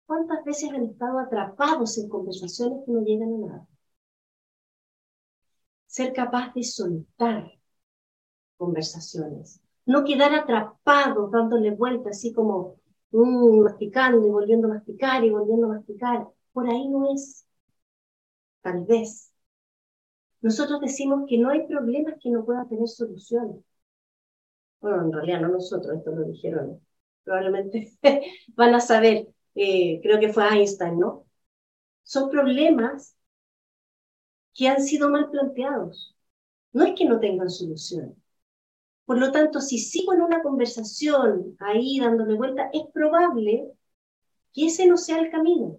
¿Cuántas 0.07 0.45
veces 0.45 0.71
han 0.71 0.85
estado 0.85 1.19
atrapados 1.21 1.97
en 1.99 2.09
conversaciones 2.09 2.85
que 2.85 2.93
no 2.93 3.03
llegan 3.03 3.33
a 3.33 3.47
nada? 3.47 3.69
Ser 5.87 6.13
capaz 6.13 6.53
de 6.55 6.63
soltar 6.65 7.53
conversaciones. 8.57 9.61
No 9.87 10.05
quedar 10.05 10.35
atrapados 10.35 11.31
dándole 11.31 11.71
vueltas 11.73 12.19
así 12.19 12.33
como 12.33 12.77
mm, 13.13 13.61
masticando 13.61 14.27
y 14.27 14.31
volviendo 14.31 14.69
a 14.69 14.75
masticar 14.75 15.25
y 15.25 15.31
volviendo 15.31 15.67
a 15.67 15.77
masticar. 15.77 16.29
Por 16.53 16.69
ahí 16.69 16.89
no 16.89 17.13
es. 17.15 17.47
Tal 18.63 18.85
vez 18.85 19.30
nosotros 20.43 20.81
decimos 20.81 21.25
que 21.29 21.39
no 21.39 21.51
hay 21.51 21.67
problemas 21.67 22.15
que 22.23 22.31
no 22.31 22.45
puedan 22.45 22.69
tener 22.69 22.89
soluciones. 22.89 23.57
Bueno, 24.81 25.03
en 25.03 25.13
realidad 25.13 25.41
no 25.41 25.49
nosotros, 25.49 25.97
esto 25.97 26.11
lo 26.13 26.25
dijeron. 26.25 26.81
Probablemente 27.25 27.93
van 28.49 28.75
a 28.75 28.81
saber, 28.81 29.29
eh, 29.55 30.01
creo 30.03 30.19
que 30.21 30.33
fue 30.33 30.45
Einstein, 30.49 30.99
¿no? 30.99 31.27
Son 32.03 32.31
problemas 32.31 33.17
que 34.55 34.69
han 34.69 34.83
sido 34.83 35.11
mal 35.11 35.31
planteados. 35.31 36.17
No 36.73 36.85
es 36.85 36.95
que 36.97 37.05
no 37.05 37.21
tengan 37.21 37.51
solución. 37.51 38.15
Por 39.05 39.19
lo 39.19 39.33
tanto, 39.33 39.61
si 39.61 39.79
sigo 39.79 40.15
en 40.15 40.23
una 40.23 40.43
conversación 40.43 41.57
ahí 41.61 41.99
dándole 42.01 42.35
vuelta, 42.35 42.71
es 42.73 42.85
probable 42.93 43.73
que 44.53 44.67
ese 44.67 44.87
no 44.87 44.97
sea 44.97 45.19
el 45.21 45.31
camino. 45.31 45.79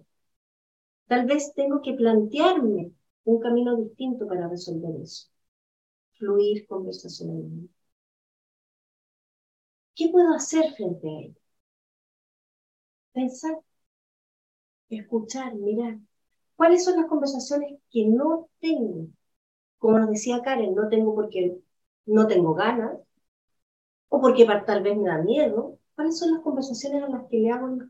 Tal 1.06 1.26
vez 1.26 1.54
tengo 1.54 1.80
que 1.82 1.94
plantearme 1.94 2.92
un 3.24 3.40
camino 3.40 3.76
distinto 3.76 4.28
para 4.28 4.48
resolver 4.48 4.94
eso. 5.02 5.28
Fluir 6.18 6.66
conversacionalmente. 6.68 7.74
¿Qué 9.94 10.10
puedo 10.10 10.34
hacer 10.34 10.70
frente 10.74 11.08
a 11.08 11.20
ello? 11.20 11.34
Pensar, 13.14 13.56
escuchar, 14.90 15.54
mirar. 15.56 15.98
¿Cuáles 16.56 16.84
son 16.84 16.96
las 16.98 17.06
conversaciones 17.08 17.80
que 17.90 18.06
no 18.06 18.48
tengo? 18.60 19.08
Como 19.78 19.98
nos 20.00 20.10
decía 20.10 20.42
Karen, 20.42 20.74
no 20.76 20.88
tengo 20.90 21.14
porque 21.16 21.58
no 22.06 22.26
tengo 22.28 22.54
ganas, 22.54 22.98
o 24.14 24.16
porque 24.22 24.46
tal 24.68 24.80
vez 24.84 24.96
me 24.96 25.08
da 25.08 25.18
miedo. 25.18 25.76
¿Cuáles 25.96 26.16
son 26.18 26.30
las 26.32 26.42
conversaciones 26.42 27.02
a 27.02 27.08
las 27.08 27.24
que 27.28 27.38
le 27.40 27.50
hago 27.50 27.66
los 27.66 27.88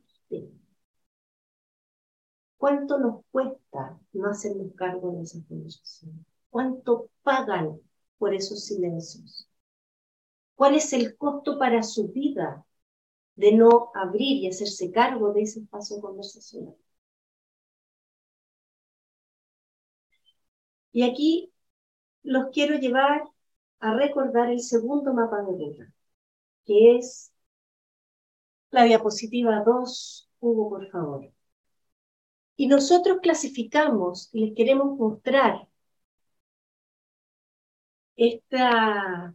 ¿Cuánto 2.62 2.96
nos 2.96 3.24
cuesta 3.32 3.98
no 4.12 4.30
hacernos 4.30 4.72
cargo 4.76 5.10
de 5.10 5.22
esas 5.22 5.42
conversaciones? 5.48 6.24
¿Cuánto 6.48 7.10
pagan 7.24 7.80
por 8.18 8.32
esos 8.34 8.64
silencios? 8.64 9.48
¿Cuál 10.54 10.76
es 10.76 10.92
el 10.92 11.16
costo 11.16 11.58
para 11.58 11.82
su 11.82 12.12
vida 12.12 12.64
de 13.34 13.50
no 13.56 13.90
abrir 13.96 14.44
y 14.44 14.48
hacerse 14.48 14.92
cargo 14.92 15.32
de 15.32 15.42
ese 15.42 15.58
espacio 15.58 16.00
conversacional? 16.00 16.76
Y 20.92 21.02
aquí 21.02 21.52
los 22.22 22.50
quiero 22.52 22.76
llevar 22.78 23.24
a 23.80 23.94
recordar 23.94 24.50
el 24.50 24.60
segundo 24.60 25.12
mapa 25.14 25.42
de 25.42 25.52
ruta, 25.52 25.92
que 26.66 26.96
es 26.98 27.32
la 28.70 28.82
diapositiva 28.84 29.62
2, 29.64 30.28
Hugo, 30.40 30.70
por 30.70 30.90
favor. 30.90 31.31
Y 32.56 32.66
nosotros 32.66 33.18
clasificamos 33.22 34.28
y 34.32 34.46
les 34.46 34.54
queremos 34.54 34.98
mostrar 34.98 35.68
esta, 38.16 39.34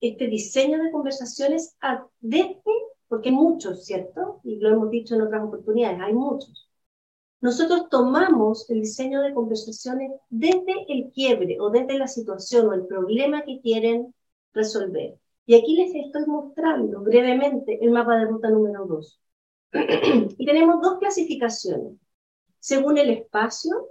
este 0.00 0.26
diseño 0.28 0.82
de 0.82 0.90
conversaciones 0.90 1.76
desde, 2.20 2.60
porque 3.08 3.28
hay 3.30 3.34
muchos, 3.34 3.84
¿cierto? 3.84 4.40
Y 4.44 4.56
lo 4.56 4.70
hemos 4.70 4.90
dicho 4.90 5.14
en 5.14 5.22
otras 5.22 5.42
oportunidades, 5.44 6.00
hay 6.00 6.14
muchos. 6.14 6.68
Nosotros 7.40 7.88
tomamos 7.90 8.68
el 8.70 8.82
diseño 8.82 9.22
de 9.22 9.32
conversaciones 9.34 10.12
desde 10.28 10.84
el 10.88 11.10
quiebre 11.12 11.58
o 11.60 11.70
desde 11.70 11.98
la 11.98 12.06
situación 12.08 12.68
o 12.68 12.74
el 12.74 12.86
problema 12.86 13.42
que 13.44 13.60
quieren 13.60 14.14
resolver. 14.52 15.18
Y 15.46 15.54
aquí 15.54 15.74
les 15.76 15.94
estoy 15.94 16.26
mostrando 16.26 17.00
brevemente 17.00 17.78
el 17.82 17.90
mapa 17.90 18.16
de 18.16 18.26
ruta 18.26 18.50
número 18.50 18.86
2. 18.86 19.20
y 20.38 20.44
tenemos 20.44 20.80
dos 20.82 20.98
clasificaciones. 20.98 21.94
Según 22.58 22.98
el 22.98 23.10
espacio, 23.10 23.88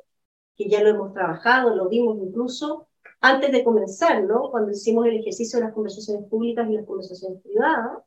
que 0.56 0.70
ya 0.70 0.84
lo 0.84 0.90
hemos 0.90 1.14
trabajado, 1.14 1.76
lo 1.76 1.88
vimos 1.90 2.18
incluso 2.22 2.88
antes 3.22 3.52
de 3.52 3.64
comenzar, 3.64 4.24
¿no? 4.24 4.50
Cuando 4.52 4.72
hicimos 4.72 5.06
el 5.06 5.18
ejercicio 5.18 5.60
de 5.60 5.66
las 5.66 5.74
conversaciones 5.74 6.28
públicas 6.30 6.70
y 6.70 6.74
las 6.74 6.86
conversaciones 6.86 7.42
privadas. 7.42 8.04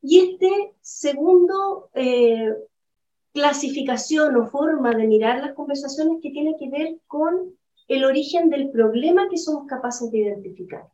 Y 0.00 0.32
este 0.32 0.74
segundo 0.80 1.90
eh, 1.94 2.54
clasificación 3.32 4.36
o 4.36 4.46
forma 4.46 4.94
de 4.94 5.06
mirar 5.06 5.40
las 5.40 5.54
conversaciones 5.54 6.18
que 6.22 6.30
tiene 6.30 6.56
que 6.58 6.70
ver 6.70 6.98
con 7.06 7.56
el 7.88 8.04
origen 8.04 8.50
del 8.50 8.70
problema 8.70 9.28
que 9.28 9.38
somos 9.38 9.66
capaces 9.66 10.10
de 10.10 10.18
identificar. 10.18 10.88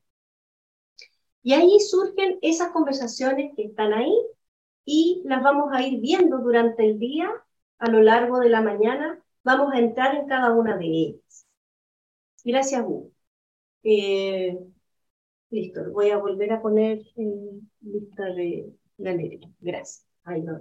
Y 1.42 1.52
ahí 1.52 1.78
surgen 1.80 2.38
esas 2.40 2.70
conversaciones 2.70 3.52
que 3.54 3.64
están 3.64 3.92
ahí 3.92 4.14
y 4.84 5.22
las 5.24 5.42
vamos 5.42 5.70
a 5.72 5.82
ir 5.86 6.00
viendo 6.00 6.38
durante 6.38 6.84
el 6.84 6.98
día, 6.98 7.30
a 7.78 7.90
lo 7.90 8.02
largo 8.02 8.38
de 8.40 8.48
la 8.50 8.60
mañana, 8.62 9.22
vamos 9.42 9.72
a 9.72 9.78
entrar 9.78 10.14
en 10.16 10.26
cada 10.26 10.52
una 10.52 10.76
de 10.76 10.86
ellas. 10.86 11.46
Gracias, 12.44 12.82
Hugo. 12.82 13.10
Eh, 13.82 14.58
listo, 15.50 15.90
voy 15.92 16.10
a 16.10 16.18
volver 16.18 16.52
a 16.52 16.62
poner 16.62 17.02
en 17.16 17.70
lista 17.80 18.24
de 18.26 18.72
galería. 18.98 19.48
Gracias. 19.60 20.06
Ahí 20.24 20.42
no, 20.42 20.60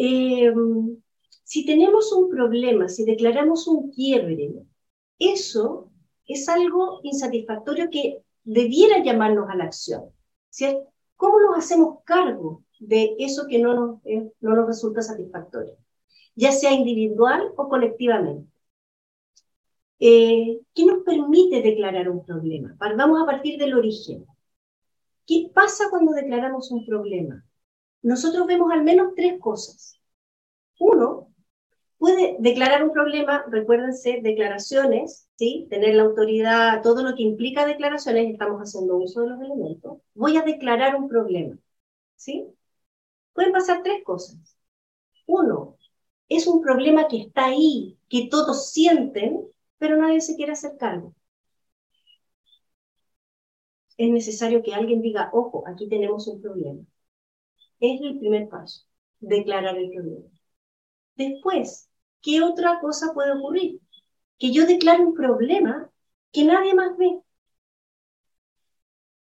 eh, 0.00 0.52
si 1.44 1.66
tenemos 1.66 2.12
un 2.12 2.30
problema, 2.30 2.88
si 2.88 3.04
declaramos 3.04 3.66
un 3.68 3.90
quiebre, 3.90 4.52
eso 5.18 5.90
es 6.26 6.48
algo 6.48 7.00
insatisfactorio 7.02 7.90
que 7.90 8.22
debiera 8.44 9.02
llamarnos 9.02 9.48
a 9.50 9.56
la 9.56 9.64
acción. 9.64 10.12
¿cierto? 10.50 10.92
¿Cómo 11.18 11.38
nos 11.40 11.58
hacemos 11.58 11.98
cargo 12.04 12.64
de 12.80 13.16
eso 13.18 13.46
que 13.46 13.58
no 13.58 13.74
nos, 13.74 14.00
eh, 14.06 14.32
no 14.40 14.54
nos 14.56 14.66
resulta 14.66 15.02
satisfactorio? 15.02 15.76
Ya 16.34 16.52
sea 16.52 16.72
individual 16.72 17.52
o 17.56 17.68
colectivamente. 17.68 18.50
Eh, 20.00 20.60
¿Qué 20.74 20.86
nos 20.86 21.02
permite 21.04 21.60
declarar 21.60 22.08
un 22.08 22.24
problema? 22.24 22.74
Vamos 22.78 23.22
a 23.22 23.26
partir 23.26 23.58
del 23.58 23.74
origen. 23.74 24.24
¿Qué 25.26 25.50
pasa 25.54 25.90
cuando 25.90 26.12
declaramos 26.12 26.70
un 26.70 26.86
problema? 26.86 27.44
nosotros 28.02 28.46
vemos 28.46 28.72
al 28.72 28.84
menos 28.84 29.14
tres 29.14 29.40
cosas. 29.40 30.00
Uno, 30.78 31.27
puede 31.98 32.36
declarar 32.38 32.84
un 32.84 32.92
problema, 32.92 33.44
recuérdense, 33.50 34.20
declaraciones, 34.22 35.28
¿sí? 35.36 35.66
tener 35.70 35.94
la 35.96 36.04
autoridad, 36.04 36.82
todo 36.82 37.02
lo 37.02 37.14
que 37.16 37.22
implica 37.22 37.66
declaraciones, 37.66 38.30
estamos 38.30 38.60
haciendo 38.60 38.96
uso 38.96 39.22
de 39.22 39.30
los 39.30 39.40
elementos. 39.40 39.98
Voy 40.14 40.36
a 40.36 40.42
declarar 40.42 40.96
un 40.96 41.08
problema. 41.08 41.58
¿sí? 42.16 42.46
Pueden 43.34 43.52
pasar 43.52 43.82
tres 43.82 44.04
cosas. 44.04 44.38
Uno, 45.26 45.76
es 46.28 46.46
un 46.46 46.62
problema 46.62 47.08
que 47.08 47.18
está 47.22 47.46
ahí, 47.46 47.98
que 48.08 48.28
todos 48.30 48.72
sienten, 48.72 49.48
pero 49.78 49.96
nadie 49.96 50.20
se 50.20 50.36
quiere 50.36 50.52
hacer 50.52 50.76
cargo. 50.78 51.14
Es 53.98 54.08
necesario 54.10 54.62
que 54.62 54.72
alguien 54.74 55.02
diga, 55.02 55.28
ojo, 55.32 55.64
aquí 55.66 55.88
tenemos 55.90 56.26
un 56.26 56.40
problema. 56.40 56.80
Es 57.80 58.00
el 58.00 58.18
primer 58.20 58.48
paso, 58.48 58.84
declarar 59.20 59.76
el 59.76 59.90
problema. 59.90 60.28
Después, 61.16 61.87
¿qué 62.22 62.42
otra 62.42 62.80
cosa 62.80 63.12
puede 63.14 63.32
ocurrir? 63.32 63.80
Que 64.38 64.52
yo 64.52 64.66
declare 64.66 65.04
un 65.04 65.14
problema 65.14 65.90
que 66.32 66.44
nadie 66.44 66.74
más 66.74 66.96
ve. 66.96 67.20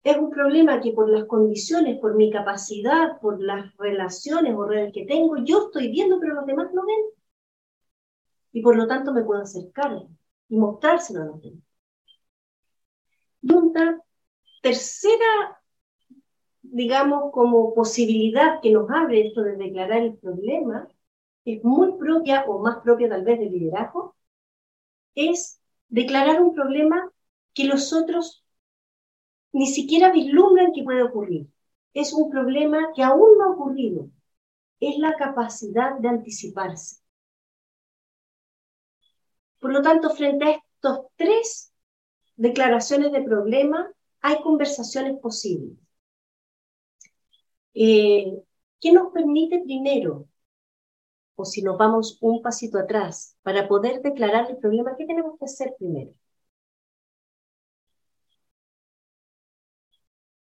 Es 0.04 0.18
un 0.18 0.30
problema 0.30 0.80
que 0.82 0.94
por 0.94 1.10
las 1.10 1.26
condiciones, 1.26 2.00
por 2.00 2.16
mi 2.16 2.32
capacidad, 2.32 3.20
por 3.20 3.42
las 3.42 3.76
relaciones 3.78 4.56
o 4.56 4.66
redes 4.66 4.94
que 4.94 5.06
tengo, 5.06 5.38
yo 5.44 5.68
estoy 5.68 5.92
viendo, 5.92 6.20
pero 6.20 6.36
los 6.36 6.46
demás 6.46 6.70
no 6.74 6.86
ven. 6.86 7.06
Y 8.54 8.62
por 8.62 8.76
lo 8.76 8.88
tanto 8.88 9.14
me 9.14 9.24
puedo 9.24 9.42
acercar 9.42 9.92
y 10.50 10.58
mostrárselo 10.58 11.22
a 11.22 11.26
los 11.26 11.42
demás. 11.42 11.64
Y 13.42 13.54
una 13.54 14.02
tercera 14.62 15.58
digamos, 16.72 17.32
como 17.32 17.74
posibilidad 17.74 18.60
que 18.62 18.72
nos 18.72 18.90
abre 18.90 19.28
esto 19.28 19.42
de 19.42 19.56
declarar 19.56 20.00
el 20.04 20.18
problema, 20.18 20.88
es 21.48 21.64
muy 21.64 21.94
propia 21.98 22.44
o 22.46 22.60
más 22.60 22.78
propia 22.84 23.10
tal 23.10 23.24
vez 23.24 23.40
del 23.40 23.52
liderazgo, 23.52 24.16
es 25.16 25.62
declarar 25.88 26.42
un 26.42 26.54
problema 26.54 27.12
que 27.54 27.64
los 27.66 27.94
otros 27.94 28.44
ni 29.54 29.68
siquiera 29.68 30.12
vislumbran 30.12 30.74
que 30.74 30.84
puede 30.84 31.04
ocurrir. 31.04 31.48
Es 31.94 32.14
un 32.14 32.30
problema 32.30 32.92
que 32.96 33.02
aún 33.04 33.38
no 33.38 33.46
ha 33.46 33.52
ocurrido. 33.52 34.10
Es 34.80 35.00
la 35.00 35.16
capacidad 35.16 35.98
de 36.00 36.10
anticiparse. 36.10 36.98
Por 39.60 39.72
lo 39.72 39.82
tanto, 39.82 40.10
frente 40.12 40.46
a 40.46 40.52
estos 40.52 41.08
tres 41.16 41.74
declaraciones 42.36 43.12
de 43.14 43.22
problema, 43.24 43.90
hay 44.22 44.42
conversaciones 44.42 45.18
posibles. 45.20 45.78
Eh, 47.74 48.38
¿Qué 48.80 48.92
nos 48.92 49.12
permite 49.14 49.62
primero? 49.64 50.28
O 51.42 51.44
si 51.52 51.60
nos 51.64 51.78
vamos 51.78 52.18
un 52.30 52.36
pasito 52.46 52.78
atrás, 52.80 53.38
para 53.46 53.68
poder 53.70 54.02
declarar 54.02 54.46
el 54.52 54.58
problema, 54.58 54.96
¿qué 54.98 55.06
tenemos 55.06 55.38
que 55.40 55.46
hacer 55.46 55.74
primero? 55.80 56.12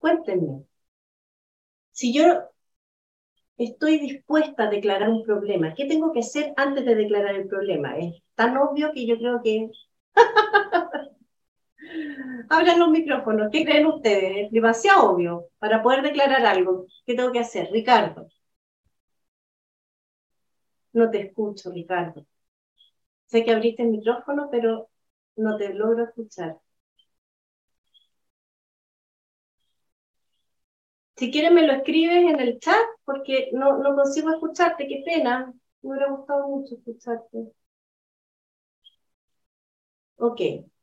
Cuéntenme. 0.03 0.65
Si 1.93 2.13
yo 2.13 2.53
estoy 3.59 3.99
dispuesta 3.99 4.63
a 4.65 4.71
declarar 4.71 5.11
un 5.11 5.23
problema, 5.23 5.75
¿qué 5.75 5.85
tengo 5.87 6.11
que 6.13 6.21
hacer 6.21 6.55
antes 6.57 6.85
de 6.87 6.95
declarar 6.95 7.35
el 7.35 7.47
problema? 7.49 7.97
Es 7.99 8.15
tan 8.35 8.57
obvio 8.57 8.93
que 8.95 9.07
yo 9.07 9.19
creo 9.19 9.43
que 9.43 9.71
Hablan 12.49 12.79
los 12.81 12.89
micrófonos. 12.91 13.49
¿Qué 13.53 13.65
creen 13.65 13.87
ustedes? 13.87 14.47
Es 14.47 14.51
demasiado 14.53 15.11
obvio 15.13 15.47
para 15.59 15.83
poder 15.83 16.03
declarar 16.03 16.45
algo. 16.47 16.87
¿Qué 17.05 17.15
tengo 17.15 17.33
que 17.33 17.41
hacer? 17.41 17.69
Ricardo. 17.73 18.29
No 20.97 21.09
te 21.13 21.21
escucho, 21.23 21.71
Ricardo. 21.71 22.27
Sé 23.27 23.45
que 23.45 23.53
abriste 23.53 23.85
el 23.85 23.91
micrófono, 23.91 24.49
pero 24.51 24.89
no 25.37 25.57
te 25.57 25.73
logro 25.73 26.03
escuchar. 26.07 26.59
Si 31.17 31.31
quieres 31.33 31.51
me 31.53 31.67
lo 31.67 31.73
escribes 31.73 32.31
en 32.33 32.39
el 32.41 32.61
chat 32.61 32.79
porque 33.05 33.51
no, 33.53 33.77
no 33.79 33.97
consigo 33.97 34.31
escucharte, 34.31 34.87
qué 34.87 35.03
pena. 35.05 35.53
Me 35.83 35.91
hubiera 35.91 36.11
gustado 36.13 36.47
mucho 36.49 36.77
escucharte. 36.77 37.51
Ok. 40.17 40.37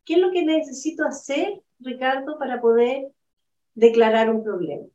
¿Qué 0.05 0.13
es 0.15 0.17
lo 0.19 0.31
que 0.31 0.43
necesito 0.43 1.05
hacer, 1.05 1.61
Ricardo, 1.79 2.37
para 2.39 2.59
poder 2.61 3.11
declarar 3.75 4.29
un 4.31 4.43
problema. 4.43 4.85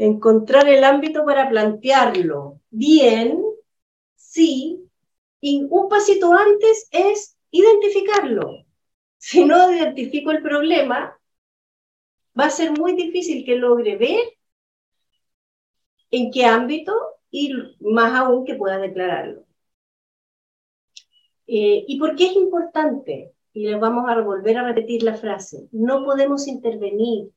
Encontrar 0.00 0.66
el 0.68 0.82
ámbito 0.84 1.24
para 1.26 1.48
plantearlo 1.50 2.60
bien, 2.70 3.42
sí, 4.16 4.88
y 5.40 5.66
un 5.68 5.88
pasito 5.88 6.32
antes 6.32 6.88
es 6.90 7.36
identificarlo. 7.50 8.64
Si 9.18 9.44
no 9.44 9.70
identifico 9.70 10.30
el 10.30 10.42
problema, 10.42 11.18
va 12.38 12.44
a 12.46 12.50
ser 12.50 12.72
muy 12.72 12.94
difícil 12.94 13.44
que 13.44 13.56
logre 13.56 13.96
ver 13.96 14.20
en 16.10 16.30
qué 16.30 16.46
ámbito 16.46 16.92
y 17.30 17.52
más 17.80 18.14
aún 18.14 18.46
que 18.46 18.54
pueda 18.54 18.78
declararlo. 18.78 19.44
Eh, 21.46 21.84
¿Y 21.86 21.98
por 21.98 22.16
qué 22.16 22.26
es 22.26 22.36
importante? 22.36 23.34
Y 23.52 23.66
les 23.66 23.78
vamos 23.78 24.08
a 24.08 24.20
volver 24.22 24.56
a 24.58 24.64
repetir 24.66 25.02
la 25.02 25.14
frase. 25.14 25.68
No 25.72 26.04
podemos 26.04 26.46
intervenir 26.48 27.32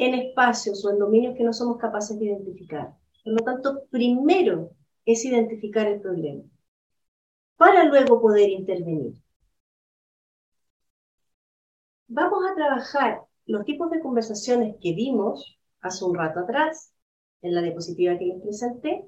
en 0.00 0.14
espacios 0.14 0.82
o 0.82 0.90
en 0.90 0.98
dominios 0.98 1.36
que 1.36 1.44
no 1.44 1.52
somos 1.52 1.76
capaces 1.76 2.18
de 2.18 2.24
identificar. 2.24 2.94
Por 3.22 3.34
lo 3.34 3.44
tanto, 3.44 3.82
primero 3.90 4.70
es 5.04 5.26
identificar 5.26 5.86
el 5.86 6.00
problema 6.00 6.42
para 7.58 7.84
luego 7.84 8.22
poder 8.22 8.48
intervenir. 8.48 9.12
Vamos 12.08 12.42
a 12.50 12.54
trabajar 12.54 13.20
los 13.44 13.66
tipos 13.66 13.90
de 13.90 14.00
conversaciones 14.00 14.76
que 14.80 14.94
vimos 14.94 15.58
hace 15.82 16.02
un 16.06 16.14
rato 16.14 16.40
atrás, 16.40 16.94
en 17.42 17.54
la 17.54 17.60
diapositiva 17.60 18.18
que 18.18 18.24
les 18.24 18.40
presenté, 18.40 19.04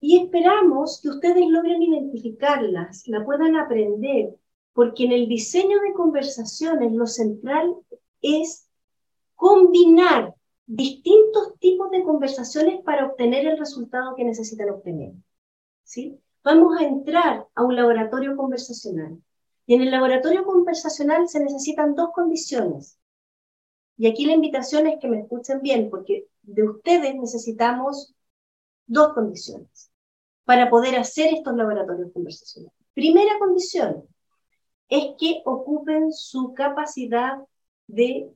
y 0.00 0.22
esperamos 0.24 1.00
que 1.02 1.10
ustedes 1.10 1.46
logren 1.46 1.82
identificarlas, 1.82 3.06
la 3.06 3.22
puedan 3.22 3.56
aprender, 3.56 4.34
porque 4.72 5.04
en 5.04 5.12
el 5.12 5.28
diseño 5.28 5.78
de 5.80 5.92
conversaciones 5.92 6.90
lo 6.92 7.06
central 7.06 7.76
es 8.22 8.69
combinar 9.40 10.34
distintos 10.66 11.58
tipos 11.58 11.90
de 11.90 12.04
conversaciones 12.04 12.82
para 12.84 13.06
obtener 13.06 13.46
el 13.46 13.58
resultado 13.58 14.14
que 14.14 14.22
necesitan 14.22 14.68
obtener. 14.68 15.14
¿sí? 15.82 16.20
Vamos 16.44 16.78
a 16.78 16.84
entrar 16.84 17.48
a 17.54 17.64
un 17.64 17.74
laboratorio 17.74 18.36
conversacional. 18.36 19.18
Y 19.64 19.74
en 19.74 19.80
el 19.80 19.90
laboratorio 19.90 20.44
conversacional 20.44 21.26
se 21.26 21.40
necesitan 21.40 21.94
dos 21.94 22.10
condiciones. 22.12 22.98
Y 23.96 24.08
aquí 24.08 24.26
la 24.26 24.34
invitación 24.34 24.86
es 24.86 25.00
que 25.00 25.08
me 25.08 25.20
escuchen 25.20 25.62
bien, 25.62 25.88
porque 25.88 26.26
de 26.42 26.68
ustedes 26.68 27.14
necesitamos 27.14 28.14
dos 28.86 29.14
condiciones 29.14 29.90
para 30.44 30.68
poder 30.68 30.96
hacer 30.96 31.32
estos 31.32 31.56
laboratorios 31.56 32.12
conversacionales. 32.12 32.76
Primera 32.92 33.38
condición 33.38 34.04
es 34.90 35.14
que 35.18 35.40
ocupen 35.46 36.12
su 36.12 36.52
capacidad 36.52 37.38
de 37.86 38.30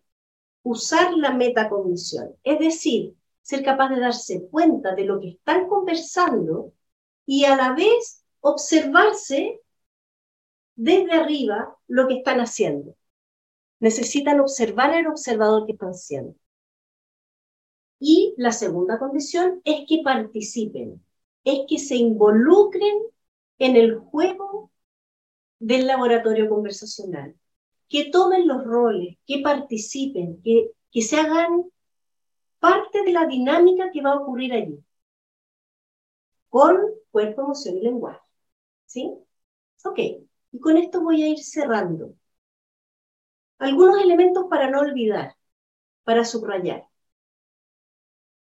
usar 0.65 1.15
la 1.15 1.33
metacognición, 1.33 2.35
es 2.43 2.59
decir, 2.59 3.15
ser 3.43 3.63
capaz 3.63 3.91
de 3.91 4.01
darse 4.01 4.49
cuenta 4.49 4.95
de 4.95 5.05
lo 5.05 5.21
que 5.21 5.29
están 5.29 5.69
conversando 5.69 6.73
y 7.27 7.45
a 7.45 7.55
la 7.55 7.75
vez 7.75 8.25
observarse 8.41 9.61
desde 10.75 11.13
arriba 11.13 11.77
lo 11.87 12.09
que 12.09 12.19
están 12.19 12.41
haciendo. 12.41 12.97
Necesitan 13.79 14.41
observar 14.41 14.93
al 14.95 15.07
observador 15.07 15.67
que 15.67 15.73
están 15.73 15.91
haciendo. 15.91 16.35
Y 18.01 18.35
la 18.39 18.51
segunda 18.51 18.99
condición 18.99 19.61
es 19.65 19.87
que 19.87 20.01
participen, 20.03 21.05
es 21.45 21.61
que 21.69 21.79
se 21.79 21.97
involucren 21.97 22.97
en 23.59 23.77
el 23.77 23.97
juego 23.97 24.71
del 25.59 25.87
laboratorio 25.87 26.49
conversacional 26.49 27.37
que 27.95 28.11
tomen 28.11 28.49
los 28.49 28.65
roles, 28.65 29.19
que 29.25 29.39
participen, 29.39 30.43
que, 30.43 30.73
que 30.91 31.01
se 31.01 31.17
hagan 31.17 31.63
parte 32.59 33.05
de 33.05 33.13
la 33.13 33.25
dinámica 33.25 33.93
que 33.93 34.03
va 34.03 34.15
a 34.15 34.17
ocurrir 34.17 34.53
allí, 34.53 34.85
con 36.49 36.77
cuerpo, 37.13 37.43
emoción 37.43 37.77
y 37.77 37.83
lenguaje. 37.83 38.19
¿Sí? 38.87 39.15
Ok, 39.85 39.99
y 40.51 40.59
con 40.59 40.77
esto 40.77 41.03
voy 41.03 41.23
a 41.23 41.29
ir 41.29 41.39
cerrando. 41.39 42.17
Algunos 43.59 44.03
elementos 44.03 44.47
para 44.51 44.69
no 44.69 44.81
olvidar, 44.81 45.37
para 46.03 46.25
subrayar. 46.25 46.89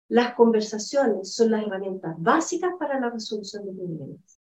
Las 0.08 0.36
conversaciones 0.36 1.34
son 1.34 1.50
las 1.50 1.64
herramientas 1.64 2.14
básicas 2.20 2.74
para 2.78 3.00
la 3.00 3.10
resolución 3.10 3.66
de 3.66 3.74
problemas. 3.74 4.40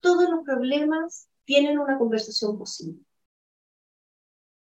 Todos 0.00 0.28
los 0.28 0.44
problemas 0.44 1.30
tienen 1.46 1.78
una 1.78 1.96
conversación 1.96 2.58
posible. 2.58 3.07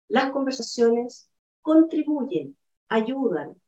Las 0.08 0.32
conversaciones 0.32 1.30
contribuyen, 1.62 2.58
ayudan, 2.90 3.60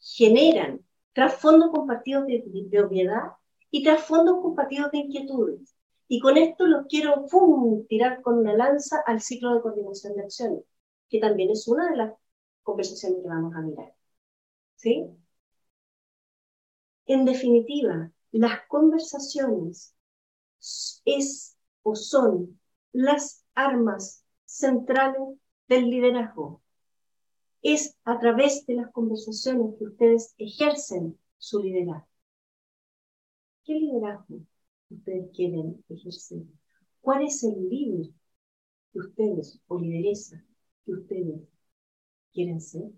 generan 0.00 0.84
trasfondos 1.12 1.70
compartidos 1.70 2.26
de, 2.26 2.82
obviedad 2.82 3.32
y 3.70 3.82
trasfondos 3.82 4.40
compartidos 4.42 4.90
de 4.92 4.98
inquietudes. 4.98 5.74
Y 6.06 6.20
con 6.20 6.36
esto 6.36 6.66
los 6.66 6.86
quiero 6.86 7.24
tirar 7.88 8.20
con 8.22 8.38
una 8.38 8.54
lanza 8.54 9.02
al 9.06 9.20
ciclo 9.20 9.54
de 9.54 9.62
coordinación 9.62 10.14
de 10.14 10.22
acciones, 10.22 10.64
que 11.08 11.18
también 11.18 11.50
es 11.50 11.66
una 11.66 11.90
de 11.90 11.96
las 11.96 12.12
conversaciones 12.62 13.22
que 13.22 13.28
vamos 13.28 13.54
a 13.54 13.60
mirar. 13.62 13.94
¿Sí? 14.76 15.06
En 17.06 17.24
definitiva, 17.24 18.10
las 18.32 18.66
conversaciones 18.68 19.94
es 21.04 21.56
o 21.82 21.94
son 21.94 22.60
las 22.92 23.44
armas 23.54 24.24
centrales 24.44 25.38
del 25.68 25.90
liderazgo. 25.90 26.62
Es 27.62 27.96
a 28.04 28.18
través 28.18 28.66
de 28.66 28.74
las 28.74 28.90
conversaciones 28.92 29.74
que 29.78 29.84
ustedes 29.84 30.34
ejercen 30.38 31.18
su 31.38 31.62
liderazgo. 31.62 32.08
¿Qué 33.64 33.74
liderazgo 33.74 34.40
ustedes 34.90 35.30
quieren 35.34 35.82
ejercer? 35.88 36.42
¿Cuál 37.00 37.24
es 37.24 37.42
el 37.44 37.68
líder 37.68 38.10
que 38.92 38.98
ustedes, 38.98 39.58
o 39.66 39.78
lideresa, 39.78 40.44
que 40.84 40.92
ustedes 40.92 41.40
quieren 42.32 42.60
ser? 42.60 42.90